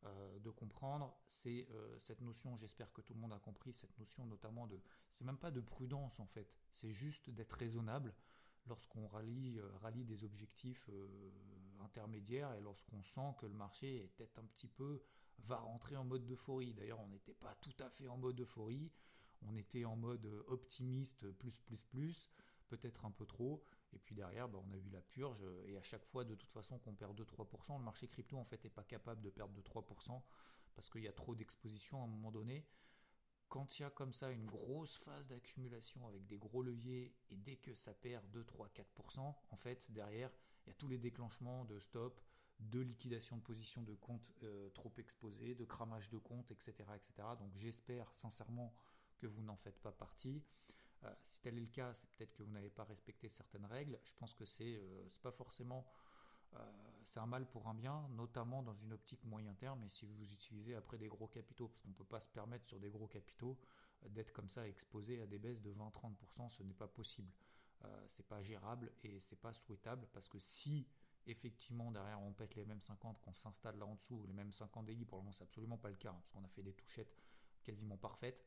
euh, 0.03 0.39
de 0.39 0.49
comprendre, 0.49 1.15
c'est 1.27 1.67
euh, 1.71 1.97
cette 1.99 2.21
notion, 2.21 2.55
j'espère 2.57 2.91
que 2.91 3.01
tout 3.01 3.13
le 3.13 3.19
monde 3.19 3.33
a 3.33 3.39
compris, 3.39 3.73
cette 3.73 3.97
notion 3.97 4.25
notamment 4.25 4.67
de, 4.67 4.79
c'est 5.11 5.23
même 5.23 5.37
pas 5.37 5.51
de 5.51 5.61
prudence 5.61 6.19
en 6.19 6.27
fait, 6.27 6.53
c'est 6.71 6.91
juste 6.91 7.29
d'être 7.29 7.53
raisonnable 7.53 8.13
lorsqu'on 8.67 9.07
rallie, 9.07 9.59
rallie 9.81 10.03
des 10.03 10.23
objectifs 10.23 10.89
intermédiaires 11.79 12.53
et 12.53 12.61
lorsqu'on 12.61 13.01
sent 13.03 13.33
que 13.39 13.47
le 13.47 13.53
marché 13.53 14.03
est 14.03 14.07
peut-être 14.09 14.37
un 14.37 14.45
petit 14.45 14.67
peu, 14.67 15.01
va 15.39 15.57
rentrer 15.57 15.95
en 15.95 16.03
mode 16.03 16.29
euphorie. 16.29 16.73
D'ailleurs, 16.75 16.99
on 16.99 17.07
n'était 17.07 17.33
pas 17.33 17.55
tout 17.61 17.73
à 17.79 17.89
fait 17.89 18.07
en 18.07 18.17
mode 18.17 18.39
euphorie, 18.39 18.91
on 19.41 19.55
était 19.55 19.85
en 19.85 19.95
mode 19.95 20.27
optimiste 20.47 21.31
plus 21.31 21.57
plus 21.57 21.81
plus 21.85 22.29
peut-être 22.69 23.05
un 23.05 23.11
peu 23.11 23.25
trop. 23.25 23.63
Et 23.93 23.99
puis 23.99 24.15
derrière, 24.15 24.47
bah, 24.47 24.59
on 24.65 24.73
a 24.73 24.77
eu 24.77 24.89
la 24.89 25.01
purge. 25.01 25.43
Et 25.65 25.77
à 25.77 25.83
chaque 25.83 26.05
fois, 26.05 26.23
de 26.23 26.35
toute 26.35 26.51
façon, 26.51 26.77
qu'on 26.79 26.93
perd 26.93 27.19
2-3%, 27.19 27.77
le 27.77 27.83
marché 27.83 28.07
crypto, 28.07 28.37
en 28.37 28.45
fait, 28.45 28.63
n'est 28.63 28.69
pas 28.69 28.83
capable 28.83 29.21
de 29.21 29.29
perdre 29.29 29.53
de 29.53 29.61
3% 29.61 30.21
parce 30.75 30.89
qu'il 30.89 31.01
y 31.01 31.07
a 31.07 31.13
trop 31.13 31.35
d'exposition 31.35 32.01
à 32.01 32.05
un 32.05 32.07
moment 32.07 32.31
donné. 32.31 32.65
Quand 33.49 33.79
il 33.79 33.81
y 33.81 33.85
a 33.85 33.89
comme 33.89 34.13
ça 34.13 34.31
une 34.31 34.45
grosse 34.45 34.95
phase 34.95 35.27
d'accumulation 35.27 36.07
avec 36.07 36.25
des 36.27 36.37
gros 36.37 36.61
leviers 36.61 37.15
et 37.31 37.35
dès 37.35 37.57
que 37.57 37.73
ça 37.73 37.93
perd 37.93 38.23
2, 38.29 38.45
3, 38.45 38.69
4%, 38.69 39.19
en 39.49 39.57
fait, 39.57 39.91
derrière, 39.91 40.31
il 40.63 40.69
y 40.69 40.71
a 40.71 40.75
tous 40.75 40.87
les 40.87 40.99
déclenchements 40.99 41.65
de 41.65 41.79
stop, 41.79 42.21
de 42.59 42.79
liquidation 42.79 43.37
de 43.37 43.41
position 43.41 43.81
de 43.81 43.95
compte 43.95 44.31
euh, 44.43 44.69
trop 44.69 44.93
exposés, 44.97 45.55
de 45.55 45.65
cramage 45.65 46.09
de 46.09 46.17
compte, 46.17 46.51
etc. 46.51 46.73
etc. 46.95 47.27
Donc 47.39 47.55
j'espère 47.55 48.11
sincèrement 48.13 48.73
que 49.17 49.27
vous 49.27 49.41
n'en 49.41 49.55
faites 49.55 49.79
pas 49.79 49.91
partie. 49.91 50.43
Euh, 51.05 51.13
si 51.23 51.39
tel 51.41 51.57
est 51.57 51.61
le 51.61 51.67
cas, 51.67 51.93
c'est 51.93 52.09
peut-être 52.11 52.33
que 52.33 52.43
vous 52.43 52.51
n'avez 52.51 52.69
pas 52.69 52.83
respecté 52.83 53.29
certaines 53.29 53.65
règles. 53.65 53.99
Je 54.03 54.11
pense 54.17 54.33
que 54.33 54.45
c'est 54.45 54.75
euh, 54.75 55.07
pas 55.21 55.31
forcément 55.31 55.85
euh, 56.55 56.57
c'est 57.03 57.19
un 57.19 57.25
mal 57.25 57.47
pour 57.47 57.67
un 57.67 57.75
bien, 57.75 58.07
notamment 58.09 58.63
dans 58.63 58.73
une 58.73 58.93
optique 58.93 59.23
moyen 59.23 59.53
terme. 59.53 59.83
Et 59.83 59.89
si 59.89 60.05
vous 60.05 60.33
utilisez 60.33 60.75
après 60.75 60.97
des 60.97 61.07
gros 61.07 61.27
capitaux, 61.27 61.67
parce 61.67 61.79
qu'on 61.81 61.89
ne 61.89 61.93
peut 61.93 62.05
pas 62.05 62.21
se 62.21 62.27
permettre 62.27 62.67
sur 62.67 62.79
des 62.79 62.89
gros 62.89 63.07
capitaux 63.07 63.57
d'être 64.09 64.31
comme 64.31 64.49
ça 64.49 64.67
exposé 64.67 65.21
à 65.21 65.27
des 65.27 65.39
baisses 65.39 65.61
de 65.61 65.73
20-30%, 65.73 66.49
ce 66.49 66.63
n'est 66.63 66.73
pas 66.73 66.87
possible. 66.87 67.31
c'est 68.07 68.25
pas 68.25 68.41
gérable 68.41 68.91
et 69.03 69.19
c'est 69.19 69.39
pas 69.39 69.53
souhaitable 69.53 70.07
parce 70.13 70.29
que 70.29 70.39
si 70.39 70.87
effectivement 71.27 71.91
derrière 71.91 72.21
on 72.21 72.31
pète 72.33 72.55
les 72.55 72.65
mêmes 72.65 72.81
50, 72.81 73.19
qu'on 73.19 73.33
s'installe 73.33 73.77
là 73.77 73.85
en 73.85 73.95
dessous, 73.95 74.23
les 74.25 74.33
mêmes 74.33 74.53
50 74.53 74.85
délits, 74.85 75.05
pour 75.05 75.17
le 75.17 75.23
moment 75.23 75.33
c'est 75.33 75.43
absolument 75.43 75.77
pas 75.77 75.89
le 75.89 75.95
cas, 75.95 76.11
hein, 76.11 76.17
parce 76.21 76.31
qu'on 76.31 76.43
a 76.43 76.47
fait 76.47 76.63
des 76.63 76.73
touchettes 76.73 77.15
quasiment 77.63 77.97
parfaites. 77.97 78.45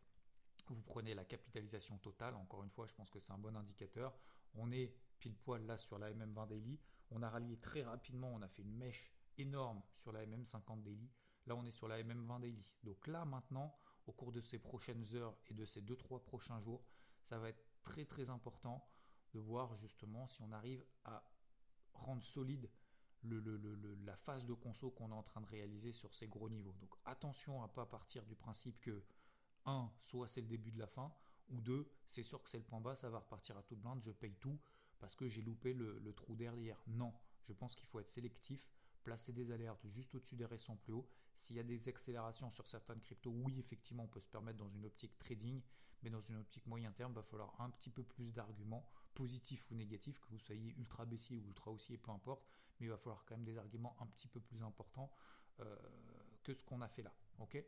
Vous 0.69 0.83
prenez 0.83 1.15
la 1.15 1.25
capitalisation 1.25 1.99
totale, 1.99 2.35
encore 2.37 2.63
une 2.63 2.71
fois, 2.71 2.87
je 2.87 2.95
pense 2.95 3.11
que 3.11 3.21
c'est 3.21 3.33
un 3.33 3.39
bon 3.39 3.57
indicateur. 3.57 4.15
On 4.55 4.71
est 4.73 4.95
pile 5.19 5.37
poil 5.37 5.65
là 5.67 5.77
sur 5.77 5.99
la 5.99 6.13
MM20 6.13 6.49
Daily. 6.49 6.81
On 7.11 7.23
a 7.23 7.29
rallié 7.29 7.59
très 7.59 7.83
rapidement, 7.83 8.33
on 8.33 8.43
a 8.43 8.49
fait 8.49 8.63
une 8.63 8.75
mèche 8.75 9.13
énorme 9.39 9.83
sur 9.93 10.13
la 10.13 10.25
MM50 10.25 10.83
Daily. 10.83 11.11
Là, 11.47 11.57
on 11.57 11.65
est 11.65 11.71
sur 11.71 11.89
la 11.89 12.03
MM20 12.03 12.41
Daily. 12.41 12.65
Donc 12.85 13.07
là, 13.07 13.25
maintenant, 13.25 13.75
au 14.07 14.13
cours 14.13 14.33
de 14.33 14.41
ces 14.41 14.59
prochaines 14.59 15.05
heures 15.15 15.37
et 15.49 15.55
de 15.55 15.65
ces 15.65 15.83
2-3 15.83 16.23
prochains 16.25 16.61
jours, 16.61 16.85
ça 17.23 17.39
va 17.39 17.49
être 17.49 17.65
très 17.83 18.05
très 18.05 18.31
important 18.31 18.87
de 19.35 19.41
voir 19.41 19.77
justement 19.77 20.27
si 20.27 20.41
on 20.43 20.53
arrive 20.53 20.85
à 21.05 21.25
rendre 21.95 22.23
solide 22.23 22.71
la 23.25 24.17
phase 24.17 24.47
de 24.47 24.53
conso 24.53 24.91
qu'on 24.91 25.11
est 25.11 25.15
en 25.15 25.23
train 25.23 25.41
de 25.41 25.47
réaliser 25.47 25.93
sur 25.93 26.13
ces 26.15 26.27
gros 26.27 26.49
niveaux. 26.49 26.75
Donc 26.81 26.95
attention 27.05 27.63
à 27.63 27.69
pas 27.69 27.87
partir 27.87 28.25
du 28.27 28.35
principe 28.35 28.81
que 28.81 29.05
1, 29.67 29.93
soit 30.01 30.29
c'est 30.29 30.41
le 30.41 30.47
début 30.49 30.71
de 30.71 30.79
la 30.79 30.87
fin, 30.87 31.13
ou 31.51 31.61
2, 31.61 31.89
c'est 32.09 32.23
sûr 32.23 32.43
que 32.43 32.49
c'est 32.49 32.59
le 32.59 32.65
point 32.65 32.81
bas, 32.81 32.97
ça 32.97 33.11
va 33.11 33.19
repartir 33.19 33.57
à 33.57 33.63
toute 33.63 33.81
blinde, 33.81 34.01
je 34.03 34.11
paye 34.11 34.35
tout 34.37 34.59
parce 35.03 35.17
que 35.17 35.29
j'ai 35.29 35.43
loupé 35.43 35.75
le, 35.75 36.15
trou 36.15 36.37
d'hier. 36.37 36.81
Non, 36.87 37.13
je 37.43 37.53
pense 37.53 37.75
qu'il 37.75 37.87
faut 37.87 37.99
être 37.99 38.09
sélectif, 38.09 38.71
placer 39.03 39.33
des 39.33 39.51
alertes 39.51 39.85
juste 39.89 40.15
au-dessus 40.15 40.37
des 40.37 40.47
récents 40.47 40.77
plus 40.77 40.93
hauts. 40.93 41.09
S'il 41.35 41.57
y 41.57 41.59
a 41.59 41.65
des 41.65 41.89
accélérations 41.89 42.51
sur 42.51 42.69
certaines 42.69 43.01
cryptos, 43.01 43.31
oui, 43.31 43.59
effectivement, 43.59 44.05
on 44.05 44.09
peut 44.09 44.21
se 44.21 44.29
permettre 44.29 44.59
dans 44.59 44.69
une 44.69 44.87
optique 44.87 45.19
trading, 45.19 45.61
mais 46.03 46.11
dans 46.11 46.21
une 46.21 46.37
optique 46.37 46.65
moyen 46.67 46.93
terme, 46.93 47.11
il 47.13 47.17
va 47.17 47.23
falloir 47.25 47.61
un 47.61 47.71
petit 47.71 47.91
peu 47.91 48.05
plus 48.05 48.33
d'arguments, 48.33 48.89
positifs 49.15 49.69
ou 49.73 49.75
négatifs, 49.75 50.21
que 50.21 50.29
vous 50.31 50.39
soyez 50.39 50.73
ultra 50.79 51.05
baissier 51.05 51.37
ou 51.37 51.49
ultra 51.49 51.73
haussier, 51.73 51.99
peu 51.99 52.13
importe, 52.13 52.47
mais 52.79 52.87
il 52.87 52.91
va 52.91 52.97
falloir 52.97 53.25
quand 53.25 53.37
même 53.37 53.45
des 53.45 53.59
arguments 53.59 53.97
un 54.01 54.07
petit 54.07 54.29
peu 54.29 54.39
plus 54.39 54.63
importants 54.63 55.11
euh, 55.59 55.77
que 56.45 56.55
ce 56.55 56.65
qu'on 56.65 56.81
a 56.81 56.89
fait 56.89 57.03
là. 57.03 57.13
ok? 57.41 57.61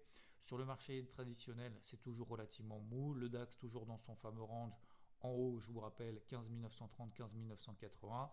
Sur 0.44 0.58
le 0.58 0.66
marché 0.66 1.06
traditionnel, 1.06 1.72
c'est 1.80 1.96
toujours 2.02 2.28
relativement 2.28 2.78
mou. 2.78 3.14
Le 3.14 3.30
DAX 3.30 3.56
toujours 3.56 3.86
dans 3.86 3.96
son 3.96 4.14
fameux 4.14 4.42
range. 4.42 4.74
En 5.22 5.30
haut, 5.30 5.58
je 5.58 5.70
vous 5.70 5.80
rappelle, 5.80 6.20
15 6.26 6.50
930, 6.50 7.14
15 7.14 7.34
980. 7.34 8.30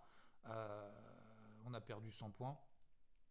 on 1.64 1.74
a 1.74 1.80
perdu 1.80 2.12
100 2.12 2.32
points. 2.32 2.60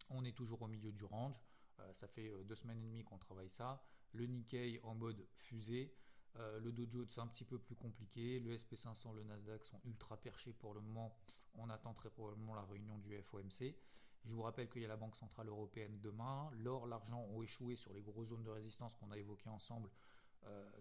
On 0.08 0.24
est 0.24 0.32
toujours 0.32 0.62
au 0.62 0.66
milieu 0.66 0.92
du 0.92 1.04
range. 1.04 1.36
Euh, 1.80 1.92
ça 1.92 2.08
fait 2.08 2.28
euh, 2.28 2.42
deux 2.44 2.54
semaines 2.54 2.82
et 2.82 2.86
demie 2.86 3.04
qu'on 3.04 3.18
travaille 3.18 3.50
ça. 3.50 3.82
Le 4.14 4.24
Nikkei 4.24 4.80
en 4.82 4.94
mode 4.94 5.26
fusée. 5.34 5.94
Euh, 6.36 6.58
le 6.60 6.72
Dow 6.72 6.86
Jones 6.90 7.06
c'est 7.10 7.20
un 7.20 7.26
petit 7.26 7.44
peu 7.44 7.58
plus 7.58 7.76
compliqué. 7.76 8.40
Le 8.40 8.56
SP500, 8.56 9.14
le 9.14 9.24
Nasdaq 9.24 9.62
sont 9.66 9.80
ultra 9.84 10.16
perchés 10.16 10.54
pour 10.54 10.72
le 10.72 10.80
moment. 10.80 11.14
On 11.56 11.68
attend 11.68 11.92
très 11.92 12.08
probablement 12.08 12.54
la 12.54 12.62
réunion 12.62 12.96
du 12.96 13.14
FOMC. 13.20 13.74
Je 14.24 14.32
vous 14.32 14.42
rappelle 14.42 14.68
qu'il 14.68 14.82
y 14.82 14.84
a 14.84 14.88
la 14.88 14.96
Banque 14.96 15.16
Centrale 15.16 15.48
Européenne 15.48 15.98
demain. 16.00 16.50
L'or, 16.54 16.86
l'argent 16.86 17.20
ont 17.32 17.42
échoué 17.42 17.74
sur 17.74 17.92
les 17.92 18.02
grosses 18.02 18.28
zones 18.28 18.44
de 18.44 18.50
résistance 18.50 18.94
qu'on 18.94 19.10
a 19.10 19.18
évoquées 19.18 19.48
ensemble, 19.48 19.90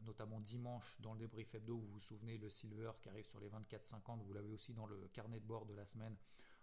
notamment 0.04 0.40
dimanche 0.40 1.00
dans 1.02 1.14
le 1.14 1.20
débrief 1.20 1.54
hebdo. 1.56 1.78
Vous 1.78 1.88
vous 1.94 2.00
souvenez, 2.00 2.38
le 2.38 2.50
silver 2.50 2.92
qui 3.00 3.10
arrive 3.10 3.26
sur 3.26 3.40
les 3.40 3.50
24,50. 3.50 4.22
Vous 4.24 4.34
l'avez 4.34 4.50
aussi 4.50 4.74
dans 4.74 4.86
le 4.86 5.08
carnet 5.14 5.40
de 5.40 5.46
bord 5.46 5.66
de 5.66 5.74
la 5.74 5.86
semaine 5.86 6.16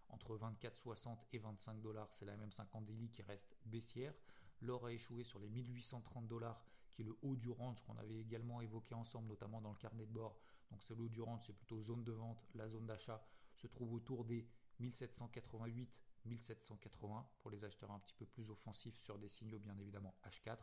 entre 0.08 0.36
24,60 0.36 1.16
et 1.32 1.38
25 1.38 1.80
dollars. 1.80 2.08
C'est 2.12 2.26
la 2.26 2.36
même 2.36 2.52
50 2.52 2.84
daily 2.86 3.10
qui 3.10 3.22
reste 3.22 3.56
baissière. 3.64 4.14
L'or 4.60 4.86
a 4.86 4.92
échoué 4.92 5.24
sur 5.24 5.38
les 5.38 5.48
1830 5.48 6.28
dollars, 6.28 6.62
qui 6.90 7.02
est 7.02 7.04
le 7.04 7.16
haut 7.22 7.36
du 7.36 7.50
range 7.50 7.82
qu'on 7.82 7.96
avait 7.96 8.20
également 8.20 8.60
évoqué 8.60 8.94
ensemble, 8.94 9.28
notamment 9.28 9.60
dans 9.60 9.70
le 9.70 9.76
carnet 9.76 10.06
de 10.06 10.12
bord. 10.12 10.38
Donc 10.70 10.82
c'est 10.82 10.94
le 10.94 11.02
haut 11.02 11.08
du 11.08 11.20
range, 11.20 11.44
c'est 11.46 11.56
plutôt 11.56 11.82
zone 11.82 12.04
de 12.04 12.12
vente. 12.12 12.46
La 12.54 12.68
zone 12.68 12.86
d'achat 12.86 13.22
se 13.54 13.66
trouve 13.66 13.94
autour 13.94 14.24
des 14.24 14.46
1788, 14.78 16.00
1780 16.26 17.26
pour 17.38 17.50
les 17.50 17.64
acheteurs 17.64 17.90
un 17.90 17.98
petit 18.00 18.14
peu 18.14 18.26
plus 18.26 18.50
offensifs 18.50 18.98
sur 18.98 19.18
des 19.18 19.28
signaux 19.28 19.58
bien 19.58 19.76
évidemment 19.78 20.14
H4. 20.24 20.58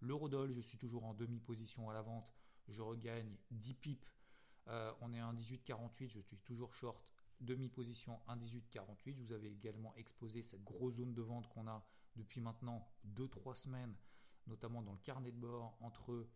L'eurodoll, 0.00 0.52
je 0.52 0.60
suis 0.60 0.78
toujours 0.78 1.04
en 1.04 1.14
demi-position 1.14 1.88
à 1.88 1.94
la 1.94 2.02
vente. 2.02 2.30
Je 2.68 2.82
regagne 2.82 3.36
10 3.50 3.74
pips. 3.74 4.06
Euh, 4.68 4.92
on 5.00 5.12
est 5.12 5.20
à 5.20 5.32
18,48, 5.32 6.08
je 6.08 6.20
suis 6.20 6.38
toujours 6.38 6.74
short 6.74 7.04
demi-position 7.40 8.18
1,1848. 8.28 9.16
Je 9.16 9.22
vous 9.22 9.32
avais 9.32 9.50
également 9.50 9.94
exposé 9.96 10.42
cette 10.42 10.64
grosse 10.64 10.94
zone 10.94 11.14
de 11.14 11.22
vente 11.22 11.48
qu'on 11.48 11.66
a 11.66 11.84
depuis 12.16 12.40
maintenant 12.40 12.86
2-3 13.16 13.54
semaines, 13.54 13.94
notamment 14.46 14.82
dans 14.82 14.92
le 14.92 14.98
carnet 14.98 15.30
de 15.30 15.36
bord 15.36 15.76
entre 15.80 16.26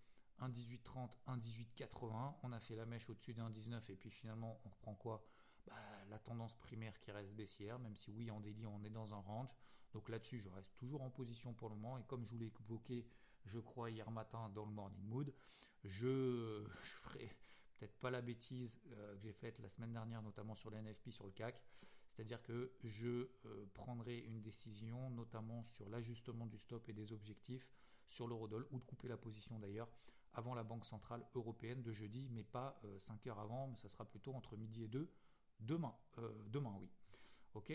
1,1830, 0.40 1.18
1,1880. 1.26 2.35
On 2.42 2.52
a 2.52 2.61
fait 2.61 2.76
la 2.76 2.87
mèche 2.87 3.08
au-dessus 3.08 3.35
d'un 3.35 3.50
19 3.50 3.90
et 3.90 3.97
puis 3.97 4.11
finalement 4.11 4.61
on 4.64 4.68
reprend 4.68 4.94
quoi? 4.94 5.25
Bah, 5.66 5.75
La 6.09 6.19
tendance 6.19 6.55
primaire 6.57 6.99
qui 7.00 7.11
reste 7.11 7.33
baissière, 7.35 7.79
même 7.79 7.97
si 7.97 8.11
oui 8.11 8.31
en 8.31 8.41
délit 8.41 8.67
on 8.67 8.83
est 8.85 8.91
dans 8.91 9.12
un 9.15 9.21
range. 9.21 9.49
Donc 9.93 10.09
là-dessus 10.09 10.41
je 10.41 10.49
reste 10.49 10.75
toujours 10.77 11.03
en 11.03 11.11
position 11.11 11.53
pour 11.55 11.69
le 11.69 11.75
moment 11.75 11.99
et 11.99 12.05
comme 12.05 12.25
je 12.25 12.31
vous 12.31 12.38
l'ai 12.38 12.53
évoqué, 12.61 13.07
je 13.47 13.59
crois 13.59 13.91
hier 13.91 14.11
matin 14.11 14.50
dans 14.55 14.65
le 14.65 14.73
morning 14.73 15.03
mood, 15.05 15.33
je, 15.85 16.65
ferai 16.83 17.31
peut-être 17.79 17.97
pas 18.00 18.11
la 18.11 18.21
bêtise 18.21 18.81
euh, 18.93 19.15
que 19.15 19.23
j'ai 19.23 19.33
faite 19.33 19.59
la 19.61 19.69
semaine 19.69 19.93
dernière, 19.93 20.23
notamment 20.23 20.55
sur 20.55 20.71
les 20.71 20.81
NFP, 20.81 21.11
sur 21.11 21.25
le 21.25 21.33
CAC. 21.33 21.62
C'est-à-dire 22.11 22.43
que 22.43 22.73
je 22.83 23.29
euh, 23.47 23.67
prendrai 23.75 24.19
une 24.19 24.41
décision, 24.43 25.11
notamment 25.11 25.62
sur 25.62 25.88
l'ajustement 25.88 26.47
du 26.47 26.59
stop 26.59 26.88
et 26.88 26.93
des 26.93 27.12
objectifs 27.12 27.69
sur 28.07 28.27
l'eurodoll, 28.27 28.67
ou 28.73 28.81
de 28.81 28.85
couper 28.85 29.07
la 29.07 29.17
position 29.17 29.59
d'ailleurs, 29.59 29.88
avant 30.35 30.55
la 30.55 30.65
Banque 30.65 30.85
Centrale 30.85 31.25
Européenne 31.35 31.83
de 31.83 31.93
jeudi, 31.93 32.29
mais 32.31 32.43
pas 32.43 32.81
5 32.99 33.25
euh, 33.27 33.31
heures 33.31 33.38
avant, 33.38 33.69
mais 33.69 33.77
ça 33.77 33.88
sera 33.88 34.05
plutôt 34.05 34.35
entre 34.35 34.57
midi 34.57 34.83
et 34.83 34.88
2, 34.88 35.09
demain. 35.61 35.95
demain, 36.47 36.77
oui. 36.81 36.88
Ok 37.55 37.73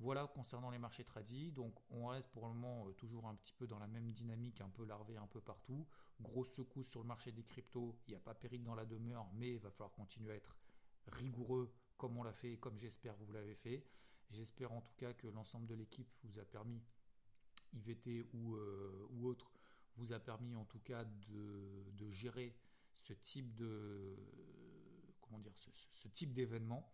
voilà 0.00 0.26
concernant 0.26 0.70
les 0.70 0.78
marchés 0.78 1.04
tradis. 1.04 1.52
Donc 1.52 1.74
on 1.90 2.06
reste 2.06 2.30
pour 2.30 2.48
le 2.48 2.54
moment 2.54 2.88
euh, 2.88 2.92
toujours 2.92 3.26
un 3.26 3.34
petit 3.34 3.52
peu 3.52 3.66
dans 3.66 3.78
la 3.78 3.86
même 3.86 4.12
dynamique, 4.12 4.60
un 4.60 4.70
peu 4.70 4.84
larvé 4.84 5.16
un 5.16 5.26
peu 5.26 5.40
partout. 5.40 5.86
Grosse 6.20 6.52
secousse 6.52 6.88
sur 6.88 7.00
le 7.00 7.06
marché 7.06 7.32
des 7.32 7.44
cryptos. 7.44 7.96
Il 8.06 8.12
n'y 8.12 8.16
a 8.16 8.20
pas 8.20 8.34
péril 8.34 8.64
dans 8.64 8.74
la 8.74 8.86
demeure, 8.86 9.26
mais 9.34 9.52
il 9.52 9.58
va 9.58 9.70
falloir 9.70 9.92
continuer 9.92 10.32
à 10.32 10.36
être 10.36 10.56
rigoureux 11.06 11.72
comme 11.96 12.16
on 12.16 12.22
l'a 12.22 12.32
fait 12.32 12.52
et 12.52 12.58
comme 12.58 12.78
j'espère 12.78 13.14
vous 13.16 13.32
l'avez 13.32 13.54
fait. 13.54 13.86
J'espère 14.30 14.72
en 14.72 14.80
tout 14.80 14.94
cas 14.96 15.12
que 15.12 15.26
l'ensemble 15.26 15.66
de 15.66 15.74
l'équipe 15.74 16.08
vous 16.24 16.38
a 16.38 16.44
permis, 16.44 16.80
IVT 17.74 18.24
ou, 18.32 18.54
euh, 18.54 19.06
ou 19.10 19.26
autre, 19.26 19.52
vous 19.96 20.12
a 20.12 20.20
permis 20.20 20.54
en 20.54 20.64
tout 20.64 20.78
cas 20.78 21.04
de, 21.04 22.10
gérer 22.10 22.56
ce 22.94 23.12
type 23.12 23.54
de 23.54 24.16
comment 25.20 25.38
dire 25.38 25.52
ce, 25.56 26.08
type 26.08 26.32
d'événement. 26.32 26.90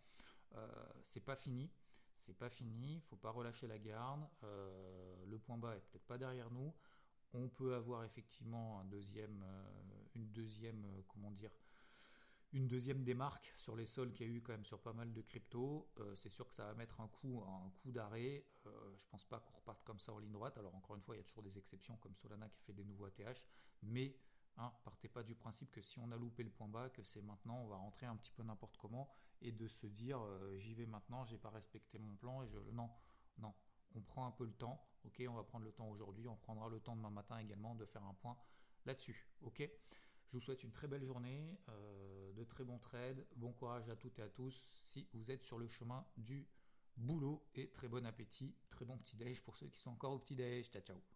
Euh, 0.57 0.67
c'est 1.03 1.25
pas 1.25 1.37
fini 1.37 1.71
c'est 2.19 2.37
pas 2.37 2.49
fini, 2.49 3.01
faut 3.03 3.17
pas 3.17 3.31
relâcher 3.31 3.69
la 3.69 3.79
garde. 3.79 4.27
Euh, 4.43 5.25
le 5.27 5.39
point 5.39 5.59
bas 5.59 5.77
est 5.77 5.81
peut-être 5.81 6.07
pas 6.07 6.19
derrière 6.19 6.51
nous. 6.51 6.75
On 7.35 7.49
peut 7.49 7.75
avoir 7.75 8.03
effectivement 8.03 8.81
euh, 8.81 9.65
une 10.17 10.27
deuxième, 10.33 10.85
comment 11.07 11.31
dire, 11.31 11.53
une 12.53 12.67
deuxième 12.67 13.05
démarque 13.05 13.53
sur 13.57 13.77
les 13.77 13.87
sols 13.87 14.13
qu'il 14.13 14.27
y 14.27 14.31
a 14.31 14.33
eu 14.33 14.43
quand 14.43 14.55
même 14.55 14.65
sur 14.65 14.81
pas 14.81 14.93
mal 14.93 15.13
de 15.13 15.21
cryptos. 15.21 15.89
c'est 16.17 16.31
sûr 16.31 16.49
que 16.49 16.55
ça 16.55 16.65
va 16.65 16.75
mettre 16.75 17.01
un 17.01 17.07
coup, 17.07 17.45
un 17.47 17.71
coup 17.83 17.93
d'arrêt. 17.93 18.45
je 18.65 19.07
pense 19.09 19.25
pas 19.25 19.39
qu'on 19.39 19.55
reparte 19.59 19.85
comme 19.85 20.01
ça 20.01 20.13
en 20.13 20.19
ligne 20.19 20.33
droite. 20.33 20.59
Alors 20.59 20.75
encore 20.75 20.97
une 20.97 21.03
fois, 21.03 21.15
il 21.15 21.19
y 21.19 21.21
a 21.21 21.25
toujours 21.25 21.45
des 21.45 21.59
exceptions 21.59 21.97
comme 21.99 22.17
Solana 22.17 22.49
qui 22.49 22.59
a 22.59 22.63
fait 22.63 22.73
des 22.73 22.85
nouveaux 22.85 23.05
ATH, 23.05 23.45
mais 23.83 24.17
Hein, 24.59 24.73
partez 24.85 25.09
pas 25.09 25.23
du 25.23 25.35
principe 25.35 25.71
que 25.71 25.83
si 25.83 25.99
on 25.99 26.11
a 26.13 26.17
loupé 26.17 26.43
le 26.43 26.51
point 26.51 26.69
bas, 26.69 26.89
que 26.89 27.03
c'est 27.03 27.21
maintenant, 27.21 27.59
on 27.59 27.67
va 27.67 27.77
rentrer 27.77 28.07
un 28.07 28.17
petit 28.17 28.31
peu 28.31 28.43
n'importe 28.43 28.77
comment 28.79 29.11
et 29.43 29.53
de 29.53 29.69
se 29.69 29.87
dire 29.87 30.19
euh, 30.23 30.57
j'y 30.59 30.73
vais 30.75 30.87
maintenant, 30.87 31.27
j'ai 31.27 31.37
pas 31.37 31.51
respecté 31.51 31.99
mon 31.99 32.15
plan 32.17 32.43
et 32.43 32.49
je 32.49 32.59
non 32.73 32.91
non, 33.39 33.53
on 33.95 34.01
prend 34.01 34.27
un 34.27 34.31
peu 34.31 34.45
le 34.45 34.53
temps. 34.53 34.83
Ok, 35.05 35.23
on 35.29 35.35
va 35.35 35.45
prendre 35.45 35.65
le 35.65 35.73
temps 35.73 35.89
aujourd'hui, 35.89 36.27
on 36.27 36.37
prendra 36.37 36.69
le 36.69 36.81
temps 36.81 36.97
demain 36.97 37.11
matin 37.11 37.39
également 37.39 37.75
de 37.75 37.85
faire 37.85 38.05
un 38.05 38.15
point 38.15 38.37
là-dessus. 38.85 39.29
Ok. 39.43 39.59
Je 39.61 40.33
vous 40.33 40.41
souhaite 40.41 40.65
une 40.65 40.73
très 40.73 40.89
belle 40.89 41.05
journée, 41.05 41.57
euh, 41.69 42.33
de 42.33 42.45
très 42.45 42.65
bons 42.65 42.79
trades, 42.79 43.25
bon 43.37 43.53
courage 43.53 43.89
à 43.89 43.95
toutes 43.97 44.19
et 44.19 44.23
à 44.23 44.29
tous 44.29 44.81
si 44.83 45.09
vous 45.13 45.31
êtes 45.31 45.45
sur 45.45 45.59
le 45.59 45.69
chemin 45.69 46.05
du 46.17 46.49
boulot 46.97 47.47
et 47.55 47.71
très 47.71 47.89
bon 47.89 48.05
appétit, 48.05 48.57
très 48.71 48.85
bon 48.85 48.99
petit 48.99 49.17
déj 49.17 49.41
pour 49.43 49.57
ceux 49.57 49.69
qui 49.69 49.79
sont 49.79 49.91
encore 49.91 50.13
au 50.13 50.19
petit 50.19 50.35
déj. 50.35 50.71
Ciao 50.71 50.83
ciao. 50.83 51.16